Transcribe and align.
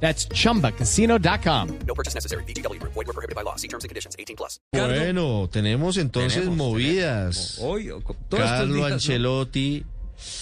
That's 0.00 0.28
chumbacasino.com. 0.28 1.68
No 1.86 1.94
purchase 1.94 2.14
necessary. 2.14 2.44
BGW. 2.44 2.80
Void 2.82 2.94
were 2.94 3.12
prohibited 3.12 3.34
by 3.34 3.42
law. 3.42 3.56
See 3.56 3.68
terms 3.68 3.84
and 3.84 3.88
conditions. 3.88 4.14
18 4.18 4.36
plus. 4.36 4.60
Bueno, 4.72 5.48
tenemos 5.50 5.96
entonces 5.96 6.42
Tenemos, 6.42 6.56
movidas. 6.56 7.58
Hoy, 7.60 7.90
Carlo 8.30 8.74
días, 8.74 8.88
¿no? 8.88 8.94
Ancelotti 8.94 9.84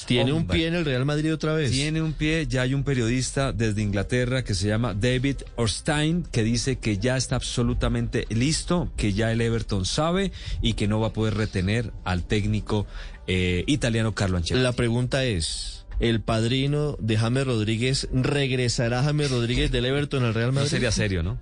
tiene 0.06 0.32
un 0.32 0.43
Hombre. 0.43 0.59
pie 0.59 0.66
en 0.69 0.74
el 0.74 0.84
Real 0.84 1.05
Madrid 1.05 1.32
otra 1.32 1.55
vez. 1.55 1.70
Tiene 1.73 2.01
un 2.01 2.12
pie, 2.12 2.46
ya 2.46 2.62
hay 2.62 2.74
un 2.74 2.84
periodista 2.84 3.52
desde 3.52 3.82
Inglaterra 3.82 4.45
que 4.45 4.55
se 4.55 4.69
llama 4.69 4.95
David 4.95 5.38
Orstein 5.57 6.23
que 6.30 6.43
dice 6.45 6.77
que 6.77 6.98
ya 6.98 7.16
está 7.16 7.37
absolutamente 7.37 8.27
listo, 8.30 8.91
que 8.96 9.12
ya 9.12 9.32
el 9.32 9.41
Everton 9.41 9.84
sabe 9.84 10.32
y 10.62 10.74
que 10.74 10.87
no 10.87 11.01
va 11.01 11.09
a 11.09 11.12
poder 11.12 11.34
retener 11.34 11.93
al 12.05 12.23
técnico 12.23 12.87
eh, 13.27 13.65
italiano 13.66 14.15
Carlo 14.15 14.37
Ancelotti. 14.37 14.62
La 14.62 14.73
pregunta 14.73 15.24
es, 15.24 15.84
¿el 16.01 16.21
padrino 16.21 16.97
de 17.01 17.16
James 17.16 17.47
Rodríguez 17.47 18.09
regresará 18.12 19.02
James 19.02 19.30
Rodríguez 19.30 19.71
del 19.71 19.87
Everton 19.87 20.25
al 20.25 20.35
Real 20.35 20.48
No 20.48 20.55
Madrid? 20.55 20.71
sería 20.71 20.93
serio, 20.93 21.23
¿no? 21.23 21.39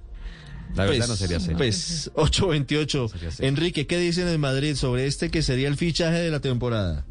La 0.75 0.87
verdad 0.87 1.07
no 1.09 1.17
sería 1.17 1.39
serio. 1.39 1.59
Pues 1.59 2.11
828. 2.15 3.09
Sería 3.09 3.31
serio. 3.31 3.49
Enrique, 3.49 3.87
¿qué 3.87 3.99
dicen 3.99 4.29
en 4.29 4.41
Madrid 4.41 4.75
sobre 4.75 5.07
este 5.07 5.31
que 5.31 5.43
sería 5.43 5.69
el 5.69 5.77
fichaje 5.77 6.19
de 6.19 6.31
la 6.31 6.41
temporada? 6.41 7.05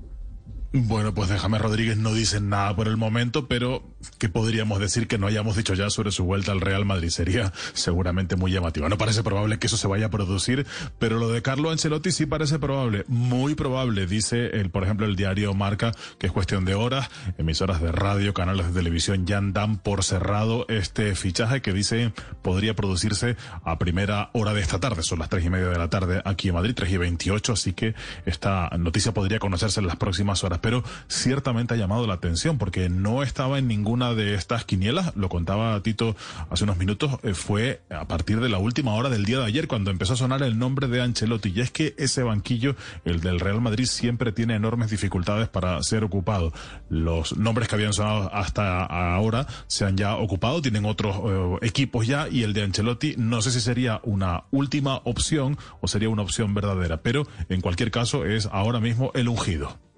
Bueno, 0.74 1.14
pues 1.14 1.30
de 1.30 1.38
James 1.38 1.62
Rodríguez 1.62 1.98
no 1.98 2.14
dicen 2.14 2.50
nada 2.50 2.76
por 2.76 2.88
el 2.88 2.98
momento, 2.98 3.48
pero 3.48 3.91
¿qué 4.18 4.30
podríamos 4.30 4.80
decir 4.80 5.08
que 5.08 5.18
no 5.18 5.28
hayamos 5.28 5.56
dicho 5.58 5.74
ya 5.74 5.90
sobre 5.90 6.12
su 6.12 6.24
vuelta 6.24 6.52
al 6.52 6.62
Real 6.62 6.86
Madrid? 6.86 7.10
Sería 7.10 7.52
seguramente 7.74 8.36
muy 8.36 8.52
llamativa. 8.52 8.90
No 8.90 8.98
parece 8.98 9.24
probable 9.24 9.60
que 9.60 9.68
eso 9.68 9.78
se 9.78 9.88
vaya 9.88 10.08
a 10.08 10.10
producir, 10.10 10.66
pero 10.98 11.18
lo 11.18 11.30
de 11.30 11.42
Carlo 11.42 11.72
Ancelotti 11.72 12.12
sí 12.12 12.26
parece 12.26 12.60
probable, 12.60 13.04
muy 13.08 13.56
probable, 13.56 14.08
dice 14.08 14.48
el, 14.48 14.70
por 14.70 14.84
ejemplo, 14.84 15.06
el 15.06 15.16
diario 15.16 15.54
Marca, 15.54 15.92
que 16.18 16.28
es 16.28 16.34
cuestión 16.34 16.66
de 16.66 16.76
horas, 16.76 17.10
emisoras 17.38 17.82
de 17.82 17.92
radio, 17.92 18.34
canales 18.34 18.68
de 18.68 18.74
televisión 18.74 19.26
ya 19.26 19.42
dan 19.42 19.78
por 19.78 20.04
cerrado 20.04 20.66
este 20.70 21.16
fichaje 21.16 21.62
que 21.62 21.74
dice 21.74 22.14
podría 22.42 22.76
producirse 22.76 23.36
a 23.64 23.80
primera 23.80 24.30
hora 24.34 24.54
de 24.54 24.62
esta 24.62 24.80
tarde, 24.80 25.04
son 25.04 25.20
las 25.20 25.30
tres 25.30 25.46
y 25.46 25.50
media 25.50 25.68
de 25.68 25.78
la 25.78 25.90
tarde 25.90 26.22
aquí 26.26 26.50
en 26.50 26.56
Madrid, 26.56 26.74
tres 26.76 26.92
y 26.92 26.98
veintiocho, 26.98 27.54
así 27.54 27.74
que 27.74 27.96
esta 28.26 28.70
noticia 28.78 29.14
podría 29.14 29.40
conocerse 29.40 29.80
en 29.80 29.88
las 29.88 29.96
próximas 29.96 30.44
horas, 30.44 30.60
pero 30.62 30.84
ciertamente 31.08 31.74
ha 31.74 31.78
llamado 31.78 32.06
la 32.08 32.14
atención 32.14 32.58
porque 32.58 32.90
no 32.90 33.24
estaba 33.24 33.58
en 33.58 33.68
ninguna 33.92 34.14
de 34.14 34.36
estas 34.36 34.64
quinielas, 34.64 35.14
lo 35.18 35.28
contaba 35.28 35.84
Tito 35.84 36.16
hace 36.50 36.64
unos 36.64 36.78
minutos, 36.78 37.20
eh, 37.24 37.34
fue 37.34 37.82
a 37.90 38.08
partir 38.08 38.40
de 38.40 38.48
la 38.48 38.58
última 38.58 38.94
hora 38.94 39.10
del 39.10 39.26
día 39.26 39.40
de 39.40 39.46
ayer 39.46 39.68
cuando 39.68 39.92
empezó 39.92 40.14
a 40.14 40.16
sonar 40.16 40.44
el 40.44 40.58
nombre 40.58 40.88
de 40.88 41.02
Ancelotti, 41.02 41.52
y 41.54 41.60
es 41.60 41.72
que 41.72 41.94
ese 41.98 42.24
banquillo, 42.24 42.78
el 43.04 43.20
del 43.20 43.42
Real 43.42 43.60
Madrid, 43.60 43.84
siempre 43.88 44.32
tiene 44.32 44.56
enormes 44.56 44.92
dificultades 44.92 45.50
para 45.50 45.84
ser 45.84 46.06
ocupado. 46.06 46.54
Los 46.90 47.36
nombres 47.36 47.68
que 47.68 47.76
habían 47.76 47.92
sonado 47.92 48.34
hasta 48.34 48.86
ahora 48.86 49.46
se 49.68 49.84
han 49.84 49.98
ya 49.98 50.16
ocupado, 50.16 50.62
tienen 50.62 50.86
otros 50.86 51.18
eh, 51.18 51.68
equipos 51.68 52.08
ya, 52.08 52.30
y 52.30 52.44
el 52.44 52.54
de 52.54 52.64
Ancelotti 52.64 53.16
no 53.18 53.42
sé 53.42 53.52
si 53.52 53.60
sería 53.60 54.00
una 54.04 54.46
última 54.52 55.02
opción 55.04 55.58
o 55.82 55.90
sería 55.90 56.08
una 56.08 56.22
opción 56.22 56.54
verdadera, 56.54 57.02
pero 57.02 57.28
en 57.50 57.60
cualquier 57.60 57.92
caso 57.92 58.24
es 58.24 58.48
ahora 58.54 58.80
mismo 58.80 59.12
el 59.16 59.28
ungido. 59.28 59.91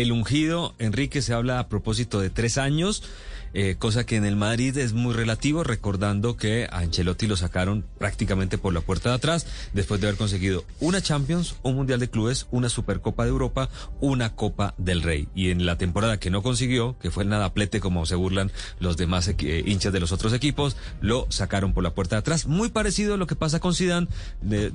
El 0.00 0.10
ungido, 0.10 0.74
Enrique, 0.78 1.22
se 1.22 1.34
habla 1.34 1.60
a 1.60 1.68
propósito 1.68 2.20
de 2.20 2.30
tres 2.30 2.58
años, 2.58 3.04
eh, 3.54 3.76
cosa 3.78 4.04
que 4.04 4.16
en 4.16 4.24
el 4.24 4.36
Madrid 4.36 4.76
es 4.76 4.92
muy 4.92 5.14
relativo, 5.14 5.62
recordando 5.62 6.36
que 6.36 6.68
Ancelotti 6.70 7.26
lo 7.28 7.36
sacaron 7.36 7.84
prácticamente 7.98 8.58
por 8.58 8.74
la 8.74 8.80
puerta 8.80 9.10
de 9.10 9.14
atrás, 9.14 9.46
después 9.72 10.00
de 10.00 10.08
haber 10.08 10.18
conseguido 10.18 10.64
una 10.80 11.00
Champions, 11.00 11.54
un 11.62 11.76
Mundial 11.76 12.00
de 12.00 12.10
Clubes, 12.10 12.46
una 12.50 12.68
Supercopa 12.68 13.24
de 13.24 13.30
Europa, 13.30 13.70
una 14.00 14.34
Copa 14.34 14.74
del 14.76 15.02
Rey. 15.02 15.28
Y 15.34 15.50
en 15.50 15.66
la 15.66 15.78
temporada 15.78 16.18
que 16.18 16.30
no 16.30 16.42
consiguió, 16.42 16.98
que 16.98 17.12
fue 17.12 17.22
el 17.22 17.28
nadaplete 17.28 17.78
como 17.78 18.06
se 18.06 18.16
burlan 18.16 18.50
los 18.80 18.96
demás 18.96 19.28
eh, 19.28 19.62
hinchas 19.64 19.92
de 19.92 20.00
los 20.00 20.10
otros 20.10 20.32
equipos, 20.32 20.76
lo 21.00 21.26
sacaron 21.30 21.72
por 21.72 21.84
la 21.84 21.94
puerta 21.94 22.16
de 22.16 22.20
atrás. 22.20 22.46
Muy 22.46 22.70
parecido 22.70 23.14
a 23.14 23.16
lo 23.16 23.28
que 23.28 23.36
pasa 23.36 23.60
con 23.60 23.74
Zidane. 23.74 24.08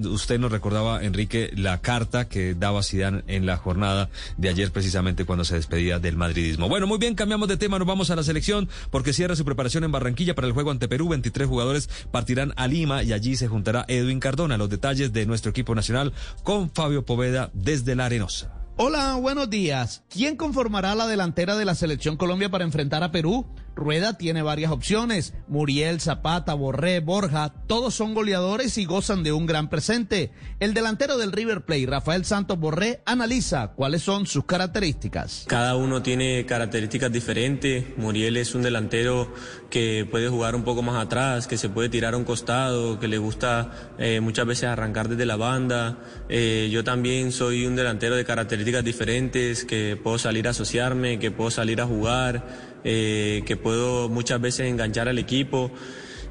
Usted 0.05 0.39
nos 0.39 0.51
recordaba, 0.51 1.03
Enrique, 1.03 1.51
la 1.53 1.81
carta 1.81 2.29
que 2.29 2.55
daba 2.55 2.81
Zidane 2.81 3.23
en 3.27 3.45
la 3.45 3.57
jornada 3.57 4.09
de 4.37 4.47
ayer 4.47 4.71
precisamente 4.71 5.25
cuando 5.25 5.43
se 5.43 5.55
despedía 5.55 5.99
del 5.99 6.15
madridismo. 6.15 6.69
Bueno, 6.69 6.87
muy 6.87 6.97
bien, 6.97 7.15
cambiamos 7.15 7.49
de 7.49 7.57
tema, 7.57 7.77
nos 7.77 7.87
vamos 7.87 8.09
a 8.09 8.15
la 8.15 8.23
selección 8.23 8.68
porque 8.91 9.13
cierra 9.13 9.35
su 9.35 9.45
preparación 9.45 9.83
en 9.83 9.91
Barranquilla 9.91 10.35
para 10.35 10.47
el 10.47 10.53
juego 10.53 10.71
ante 10.71 10.87
Perú. 10.87 11.09
23 11.09 11.47
jugadores 11.47 11.89
partirán 12.11 12.53
a 12.55 12.67
Lima 12.67 13.03
y 13.03 13.13
allí 13.13 13.35
se 13.35 13.47
juntará 13.47 13.85
Edwin 13.87 14.19
Cardona. 14.19 14.57
Los 14.57 14.69
detalles 14.69 15.13
de 15.13 15.25
nuestro 15.25 15.51
equipo 15.51 15.75
nacional 15.75 16.13
con 16.43 16.69
Fabio 16.69 17.05
Poveda 17.05 17.49
desde 17.53 17.95
La 17.95 18.05
Arenosa. 18.05 18.53
Hola, 18.81 19.15
buenos 19.15 19.49
días. 19.49 20.03
¿Quién 20.09 20.37
conformará 20.37 20.95
la 20.95 21.05
delantera 21.05 21.57
de 21.57 21.65
la 21.65 21.75
selección 21.75 22.15
Colombia 22.15 22.49
para 22.49 22.63
enfrentar 22.63 23.03
a 23.03 23.11
Perú? 23.11 23.45
Rueda 23.79 24.17
tiene 24.17 24.41
varias 24.41 24.71
opciones. 24.71 25.33
Muriel, 25.47 25.99
Zapata, 26.01 26.53
Borré, 26.53 26.99
Borja, 26.99 27.53
todos 27.67 27.95
son 27.95 28.13
goleadores 28.13 28.77
y 28.77 28.85
gozan 28.85 29.23
de 29.23 29.31
un 29.31 29.45
gran 29.45 29.69
presente. 29.69 30.31
El 30.59 30.73
delantero 30.73 31.17
del 31.17 31.31
River 31.31 31.65
Plate, 31.65 31.85
Rafael 31.87 32.25
Santos 32.25 32.59
Borré, 32.59 33.01
analiza 33.05 33.69
cuáles 33.69 34.03
son 34.03 34.27
sus 34.27 34.45
características. 34.45 35.45
Cada 35.47 35.75
uno 35.75 36.01
tiene 36.01 36.45
características 36.45 37.11
diferentes. 37.11 37.97
Muriel 37.97 38.37
es 38.37 38.53
un 38.55 38.61
delantero 38.61 39.33
que 39.69 40.07
puede 40.09 40.29
jugar 40.29 40.55
un 40.55 40.63
poco 40.63 40.81
más 40.81 41.03
atrás, 41.03 41.47
que 41.47 41.57
se 41.57 41.69
puede 41.69 41.89
tirar 41.89 42.13
a 42.13 42.17
un 42.17 42.23
costado, 42.23 42.99
que 42.99 43.07
le 43.07 43.17
gusta 43.17 43.71
eh, 43.97 44.19
muchas 44.19 44.45
veces 44.45 44.65
arrancar 44.65 45.07
desde 45.07 45.25
la 45.25 45.35
banda. 45.35 45.99
Eh, 46.27 46.69
yo 46.71 46.83
también 46.83 47.31
soy 47.31 47.65
un 47.65 47.75
delantero 47.75 48.15
de 48.15 48.25
características 48.25 48.83
diferentes, 48.83 49.65
que 49.65 49.97
puedo 50.01 50.17
salir 50.17 50.47
a 50.47 50.51
asociarme, 50.51 51.19
que 51.19 51.31
puedo 51.31 51.51
salir 51.51 51.81
a 51.81 51.85
jugar, 51.85 52.45
eh, 52.83 53.43
que 53.45 53.57
puedo 53.57 53.68
muchas 54.09 54.41
veces 54.41 54.67
enganchar 54.67 55.07
al 55.07 55.19
equipo. 55.19 55.71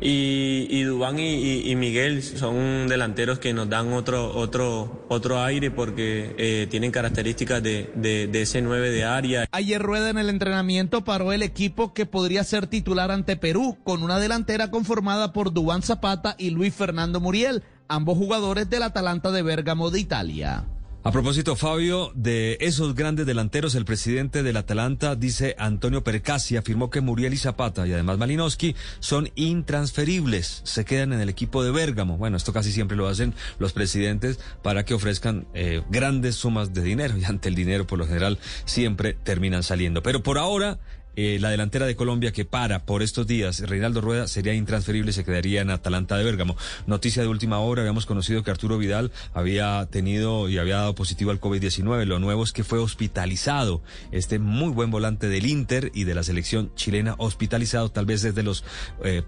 Y, 0.00 0.68
y 0.70 0.84
Dubán 0.84 1.18
y, 1.18 1.74
Miguel 1.74 2.22
son 2.22 2.86
delanteros 2.86 3.40
que 3.40 3.52
nos 3.52 3.68
dan 3.68 3.92
otro, 3.92 4.32
otro, 4.36 5.04
otro 5.08 5.42
aire 5.42 5.72
porque 5.72 6.36
eh, 6.38 6.68
tienen 6.70 6.92
características 6.92 7.60
de, 7.62 7.90
de, 7.96 8.28
de 8.28 8.42
ese 8.42 8.62
9 8.62 8.90
de 8.90 9.04
área. 9.04 9.46
Ayer 9.50 9.82
Rueda 9.82 10.10
en 10.10 10.18
el 10.18 10.28
entrenamiento 10.28 11.02
paró 11.02 11.32
el 11.32 11.42
equipo 11.42 11.94
que 11.94 12.06
podría 12.06 12.44
ser 12.44 12.68
titular 12.68 13.10
ante 13.10 13.36
Perú, 13.36 13.76
con 13.82 14.04
una 14.04 14.20
delantera 14.20 14.70
conformada 14.70 15.32
por 15.32 15.52
Dubán 15.52 15.82
Zapata 15.82 16.36
y 16.38 16.50
Luis 16.50 16.72
Fernando 16.74 17.20
Muriel, 17.20 17.64
ambos 17.88 18.16
jugadores 18.16 18.70
del 18.70 18.84
Atalanta 18.84 19.32
de 19.32 19.42
Bérgamo 19.42 19.90
de 19.90 19.98
Italia. 19.98 20.64
A 21.08 21.10
propósito, 21.10 21.56
Fabio, 21.56 22.12
de 22.14 22.58
esos 22.60 22.94
grandes 22.94 23.24
delanteros, 23.24 23.74
el 23.74 23.86
presidente 23.86 24.42
del 24.42 24.58
Atalanta, 24.58 25.16
dice 25.16 25.56
Antonio 25.58 26.04
Percassi, 26.04 26.58
afirmó 26.58 26.90
que 26.90 27.00
Muriel 27.00 27.32
y 27.32 27.38
Zapata 27.38 27.86
y 27.86 27.94
además 27.94 28.18
Malinowski 28.18 28.76
son 29.00 29.30
intransferibles, 29.34 30.60
se 30.64 30.84
quedan 30.84 31.14
en 31.14 31.22
el 31.22 31.30
equipo 31.30 31.64
de 31.64 31.70
Bérgamo. 31.70 32.18
Bueno, 32.18 32.36
esto 32.36 32.52
casi 32.52 32.72
siempre 32.72 32.94
lo 32.94 33.08
hacen 33.08 33.32
los 33.58 33.72
presidentes 33.72 34.38
para 34.62 34.84
que 34.84 34.92
ofrezcan 34.92 35.48
eh, 35.54 35.80
grandes 35.88 36.34
sumas 36.34 36.74
de 36.74 36.82
dinero 36.82 37.16
y 37.16 37.24
ante 37.24 37.48
el 37.48 37.54
dinero 37.54 37.86
por 37.86 37.98
lo 37.98 38.06
general 38.06 38.38
siempre 38.66 39.14
terminan 39.14 39.62
saliendo. 39.62 40.02
Pero 40.02 40.22
por 40.22 40.36
ahora... 40.36 40.78
eh, 41.20 41.40
la 41.40 41.50
delantera 41.50 41.84
de 41.84 41.96
Colombia 41.96 42.30
que 42.30 42.44
para 42.44 42.84
por 42.84 43.02
estos 43.02 43.26
días, 43.26 43.58
Reinaldo 43.58 44.00
Rueda 44.00 44.28
sería 44.28 44.54
intransferible 44.54 45.12
se 45.12 45.24
quedaría 45.24 45.62
en 45.62 45.70
Atalanta 45.70 46.16
de 46.16 46.22
Bérgamo. 46.22 46.56
Noticia 46.86 47.22
de 47.22 47.28
última 47.28 47.58
hora, 47.58 47.82
habíamos 47.82 48.06
conocido 48.06 48.44
que 48.44 48.52
Arturo 48.52 48.78
Vidal 48.78 49.10
había 49.34 49.84
tenido 49.90 50.48
y 50.48 50.58
había 50.58 50.76
dado 50.76 50.94
positivo 50.94 51.32
al 51.32 51.40
COVID-19. 51.40 52.04
Lo 52.04 52.20
nuevo 52.20 52.44
es 52.44 52.52
que 52.52 52.62
fue 52.62 52.78
hospitalizado. 52.78 53.82
Este 54.12 54.38
muy 54.38 54.70
buen 54.70 54.92
volante 54.92 55.28
del 55.28 55.46
Inter 55.46 55.90
y 55.92 56.04
de 56.04 56.14
la 56.14 56.22
selección 56.22 56.72
chilena 56.76 57.16
hospitalizado, 57.18 57.90
tal 57.90 58.06
vez 58.06 58.22
es 58.22 58.36
de 58.36 58.44
los 58.44 58.62
eh, 59.02 59.24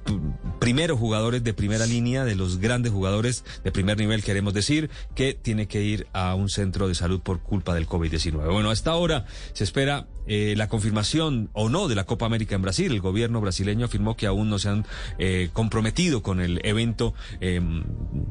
primeros 0.60 0.96
jugadores 0.96 1.42
de 1.42 1.54
primera 1.54 1.86
línea, 1.86 2.24
de 2.24 2.36
los 2.36 2.58
grandes 2.58 2.92
jugadores 2.92 3.42
de 3.64 3.72
primer 3.72 3.98
nivel, 3.98 4.22
queremos 4.22 4.54
decir, 4.54 4.90
que 5.16 5.34
tiene 5.34 5.66
que 5.66 5.82
ir 5.82 6.06
a 6.12 6.36
un 6.36 6.50
centro 6.50 6.86
de 6.86 6.94
salud 6.94 7.20
por 7.20 7.40
culpa 7.40 7.74
del 7.74 7.88
COVID-19. 7.88 8.52
Bueno, 8.52 8.70
hasta 8.70 8.92
ahora 8.92 9.24
se 9.54 9.64
espera 9.64 10.06
eh, 10.26 10.54
la 10.56 10.68
confirmación 10.68 11.50
o 11.52 11.68
no 11.68 11.88
de 11.88 11.94
la 11.94 12.04
Copa 12.04 12.26
América 12.26 12.54
en 12.54 12.62
Brasil. 12.62 12.92
El 12.92 13.00
gobierno 13.00 13.40
brasileño 13.40 13.86
afirmó 13.86 14.16
que 14.16 14.26
aún 14.26 14.50
no 14.50 14.58
se 14.58 14.68
han 14.68 14.86
eh, 15.18 15.50
comprometido 15.52 16.22
con 16.22 16.40
el 16.40 16.60
evento 16.64 17.14
eh, 17.40 17.60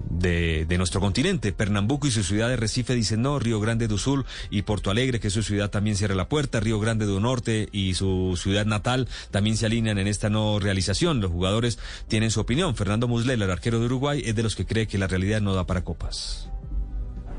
de, 0.10 0.78
nuestro 0.78 1.02
continente. 1.02 1.52
Pernambuco 1.52 2.08
y 2.08 2.12
su 2.12 2.24
ciudad 2.24 2.48
de 2.48 2.56
Recife 2.56 2.96
dicen 2.96 3.22
no, 3.22 3.38
Río 3.40 3.60
Grande 3.60 3.88
do 3.88 3.98
Sul 3.98 4.26
y 4.50 4.62
Porto 4.62 4.92
Alegre, 4.92 5.20
que 5.20 5.30
su 5.30 5.44
ciudad 5.44 5.70
también 5.70 5.98
cierra 5.98 6.16
la 6.16 6.30
puerta, 6.30 6.60
Río 6.60 6.80
Grande 6.80 7.06
do 7.06 7.20
Norte 7.20 7.68
y 7.72 7.96
su 7.96 8.40
ciudad 8.42 8.66
natal 8.66 9.08
también 9.32 9.58
se 9.58 9.66
alinean 9.66 9.98
en 9.98 10.08
esta 10.08 10.30
no 10.30 10.60
realización. 10.60 11.20
Los 11.20 11.32
jugadores 11.32 11.80
tienen 12.08 12.32
su 12.32 12.40
opinión. 12.40 12.76
Fernando 12.76 13.08
Muslera, 13.08 13.44
el 13.44 13.52
arquero 13.52 13.80
de 13.80 13.86
Uruguay, 13.86 14.22
es 14.26 14.36
de 14.36 14.44
los 14.44 14.56
que 14.56 14.66
cree 14.66 14.88
que 14.88 14.98
la 14.98 15.08
realidad 15.08 15.42
no 15.42 15.54
da 15.54 15.66
para 15.66 15.84
copas. 15.84 16.50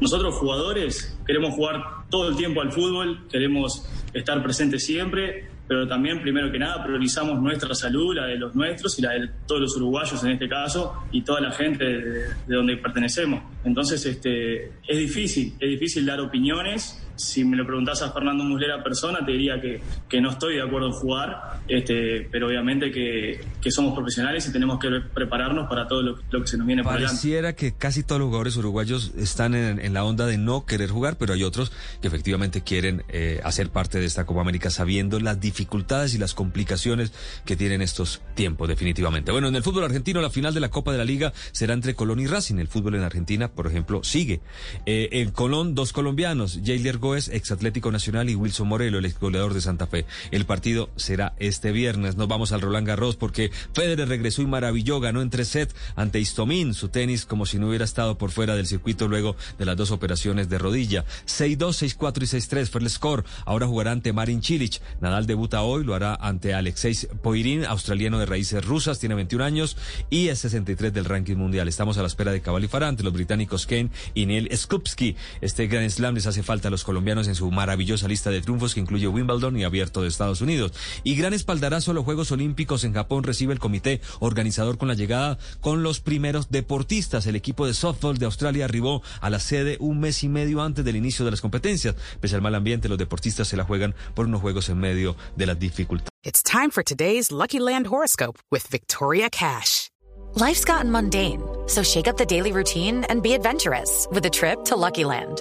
Nosotros 0.01 0.35
jugadores 0.37 1.19
queremos 1.27 1.55
jugar 1.55 1.83
todo 2.09 2.29
el 2.29 2.37
tiempo 2.37 2.61
al 2.61 2.73
fútbol, 2.73 3.27
queremos 3.31 3.89
estar 4.15 4.43
presentes 4.43 4.85
siempre, 4.85 5.49
pero 5.69 5.87
también, 5.87 6.21
primero 6.21 6.51
que 6.51 6.59
nada, 6.59 6.83
priorizamos 6.83 7.41
nuestra 7.41 7.75
salud, 7.75 8.17
la 8.17 8.27
de 8.27 8.37
los 8.37 8.57
nuestros 8.57 8.99
y 8.99 9.03
la 9.03 9.13
de 9.13 9.31
todos 9.47 9.61
los 9.61 9.77
uruguayos 9.77 10.25
en 10.25 10.33
este 10.33 10.49
caso, 10.49 11.05
y 11.13 11.23
toda 11.23 11.41
la 11.41 11.53
gente 11.53 11.85
de, 11.85 12.25
de 12.49 12.57
donde 12.57 12.77
pertenecemos. 12.77 13.41
Entonces, 13.65 14.05
este, 14.05 14.73
es 14.89 14.99
difícil, 14.99 15.55
es 15.61 15.71
difícil 15.71 16.05
dar 16.05 16.21
opiniones. 16.21 17.07
Si 17.21 17.45
me 17.45 17.57
lo 17.57 17.67
preguntás 17.67 18.03
a 18.03 18.13
Fernando 18.13 18.45
Muslera 18.45 18.83
persona, 18.83 19.25
te 19.25 19.33
diría 19.33 19.61
que, 19.61 19.81
que 20.09 20.21
no 20.21 20.31
estoy 20.31 20.57
de 20.57 20.63
acuerdo 20.63 20.89
en 20.89 20.93
jugar, 20.95 21.61
este, 21.69 22.29
pero 22.31 22.49
obviamente 22.49 22.91
que, 22.91 23.41
que 23.61 23.71
somos 23.71 23.95
profesionales 23.95 24.47
y 24.49 24.53
tenemos 24.53 24.79
que 24.79 24.89
prepararnos 25.13 25.69
para 25.69 25.87
todo 25.87 26.03
lo, 26.03 26.19
lo 26.31 26.41
que 26.41 26.47
se 26.47 26.57
nos 26.57 26.67
viene 26.67 26.83
por 26.83 26.95
delante. 26.95 27.13
Pareciera 27.13 27.55
que 27.55 27.73
casi 27.73 28.03
todos 28.03 28.21
los 28.21 28.27
jugadores 28.27 28.57
uruguayos 28.57 29.13
están 29.17 29.55
en, 29.55 29.79
en, 29.79 29.93
la 29.93 30.05
onda 30.05 30.27
de 30.27 30.39
no 30.39 30.65
querer 30.65 30.91
jugar, 30.91 31.17
pero 31.19 31.35
hay 31.35 31.43
otros 31.43 31.73
que 32.01 32.09
efectivamente 32.09 32.63
quieren 32.63 33.05
eh, 33.09 33.41
hacer 33.45 33.71
parte 33.71 34.01
de 34.01 34.07
esta 34.07 34.25
Copa 34.25 34.41
América 34.41 34.71
sabiendo 34.71 35.21
las 35.21 35.41
dificultades 35.41 36.15
y 36.15 36.19
las 36.19 36.35
complicaciones 36.35 37.13
que 37.45 37.57
tienen 37.57 37.83
estos 37.83 38.23
tiempos, 38.35 38.69
definitivamente. 38.69 39.33
Bueno, 39.33 39.49
en 39.49 39.57
el 39.57 39.63
fútbol 39.63 39.85
argentino, 39.85 40.21
la 40.21 40.31
final 40.31 40.55
de 40.55 40.61
la 40.61 40.71
Copa 40.71 40.93
de 40.93 40.99
la 40.99 41.05
Liga 41.05 41.33
será 41.53 41.75
entre 41.75 41.95
Colón 41.95 42.21
y 42.21 42.27
Racing. 42.27 42.57
El 42.57 42.69
fútbol 42.69 42.95
en 42.95 43.03
Argentina, 43.03 43.49
por 43.49 43.67
ejemplo, 43.67 44.03
sigue. 44.05 44.41
Eh, 44.87 45.09
en 45.13 45.31
Colón, 45.31 45.75
dos 45.75 45.93
colombianos, 45.93 46.61
Jailer 46.65 46.99
Goes, 47.11 47.29
ex 47.29 47.51
Atlético 47.51 47.91
Nacional, 47.91 48.31
y 48.31 48.37
Wilson 48.37 48.69
Morelo, 48.69 48.99
el 48.99 49.05
ex 49.05 49.19
goleador 49.19 49.53
de 49.53 49.61
Santa 49.61 49.89
Fe. 49.89 50.07
El 50.31 50.47
partido 50.47 50.91
será 50.95 51.35
este 51.39 51.73
viernes. 51.73 52.17
Nos 52.17 52.29
vamos 52.29 52.53
al 52.53 52.61
Roland 52.61 52.87
Garros 52.87 53.17
porque 53.17 53.51
Federer 53.75 54.09
regresó 54.09 54.43
y 54.43 54.47
maravilló, 54.47 55.01
ganó 55.01 55.21
en 55.21 55.31
tres 55.31 55.49
sets 55.49 55.75
ante 55.97 56.21
Istomín, 56.21 56.73
su 56.73 56.89
tenis 56.89 57.27
como 57.27 57.47
si 57.47 57.59
no 57.59 57.69
hubiera 57.69 57.85
estado 57.85 58.17
por 58.17 58.31
fuera 58.31 58.55
del 58.55 58.69
circuito 58.69 59.09
luego 59.09 59.35
de 59.59 59.65
las 59.65 59.77
dos 59.77 59.91
operaciones 59.91 60.49
de 60.49 60.59
rodilla. 60.59 61.05
6-2, 61.27 61.97
6-4 61.99 62.23
y 62.23 62.27
6-3 62.27 62.69
fue 62.69 62.81
el 62.81 62.91
score. 62.91 63.25
Ahora 63.45 63.67
jugará 63.67 63.91
ante 63.91 64.13
Marin 64.13 64.43
Cilic. 64.43 64.81
Nadal 65.01 65.27
debuta 65.27 65.63
hoy, 65.63 65.83
lo 65.83 65.95
hará 65.95 66.15
ante 66.15 66.55
Alexei 66.55 66.95
Poirin, 67.23 67.65
australiano 67.65 68.21
de 68.21 68.27
raíces 68.27 68.65
rusas, 68.65 69.01
tiene 69.01 69.17
21 69.17 69.45
años 69.45 69.77
y 70.11 70.29
es 70.29 70.39
63 70.39 70.93
del 70.93 71.07
ranking 71.07 71.37
mundial. 71.37 71.67
Estamos 71.67 71.99
a 71.99 72.03
la 72.03 72.07
espera 72.07 72.31
de 72.31 72.41
Cabal 72.41 72.63
y 72.63 72.69
Farah 72.69 72.87
ante 72.87 73.03
los 73.03 73.13
británicos 73.13 73.67
Kane 73.67 73.91
y 74.15 74.27
Neil 74.27 74.49
Skupski. 74.57 75.17
Este 75.41 75.67
Grand 75.67 75.91
Slam 75.91 76.15
les 76.15 76.27
hace 76.27 76.43
falta 76.43 76.69
a 76.69 76.71
los 76.71 76.85
colombianos 77.01 77.29
en 77.29 77.35
su 77.35 77.51
maravillosa 77.51 78.09
lista 78.09 78.29
de 78.29 78.43
triunfos 78.43 78.75
que 78.75 78.81
incluye 78.81 79.09
Wimbledon 79.09 79.57
y 79.57 79.65
Abierto 79.65 80.03
de 80.03 80.09
Estados 80.09 80.43
Unidos. 80.43 80.73
Y 81.03 81.17
gran 81.17 81.33
espaldarazo 81.33 81.93
a 81.93 81.95
los 81.95 82.05
Juegos 82.05 82.31
Olímpicos 82.31 82.85
en 82.85 82.93
Japón 82.93 83.25
recibe 83.25 83.55
el 83.55 83.59
comité 83.59 84.03
organizador 84.19 84.77
con 84.77 84.89
la 84.89 84.95
llegada 84.95 85.39
con 85.63 85.83
los 85.83 86.01
primeros 86.01 86.51
deportistas. 86.51 87.27
El 87.27 87.37
equipo 87.37 87.67
de 87.67 87.73
softball 87.73 88.19
de 88.19 88.27
Australia 88.27 88.67
arribó 88.67 89.03
a 89.23 89.31
la 89.31 89.41
sede 89.41 89.79
un 89.81 89.99
mes 89.99 90.23
y 90.25 90.29
medio 90.29 90.61
antes 90.61 90.85
del 90.85 90.97
inicio 90.97 91.25
de 91.25 91.31
las 91.31 91.41
competencias. 91.41 91.95
Pese 92.21 92.35
al 92.35 92.43
mal 92.43 92.55
ambiente, 92.55 92.91
los 92.91 92.99
deportistas 92.99 93.49
se 93.49 93.57
la 93.57 93.65
juegan 93.65 93.95
por 94.15 94.27
unos 94.27 94.43
juegos 94.43 94.69
en 94.69 94.77
medio 94.77 95.17
de 95.37 95.47
las 95.47 95.59
dificultades. 95.59 96.11
It's 96.23 96.43
time 96.43 96.71
for 96.71 96.83
today's 96.83 97.33
Lucky 97.33 97.61
Land 97.61 97.87
horoscope 97.87 98.39
with 98.51 98.67
Victoria 98.71 99.31
Cash. 99.31 99.89
Life's 100.35 100.67
gotten 100.67 100.93
mundane, 100.93 101.41
so 101.67 101.83
shake 101.83 102.09
up 102.09 102.19
the 102.19 102.27
daily 102.27 102.53
routine 102.53 103.05
and 103.09 103.23
be 103.23 103.33
adventurous 103.33 104.07
with 104.13 104.27
a 104.27 104.31
trip 104.31 104.65
to 104.67 104.77
Lucky 104.77 105.05
Land. 105.05 105.41